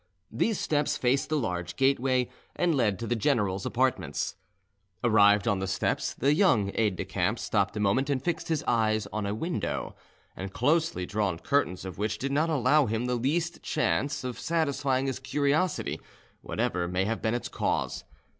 [0.31, 4.35] These steps faced the large gateway, and led to the general's apartments.
[5.03, 8.63] Arrived on the steps, the young aide de camp stopped a moment and fixed his
[8.63, 9.95] eyes on a window,
[10.35, 15.05] the closely drawn curtains of which did not allow him the least chance of satisfying
[15.05, 15.99] his curiosity,
[16.41, 18.03] whatever may have been its cause.